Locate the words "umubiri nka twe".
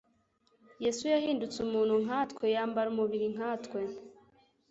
2.93-3.81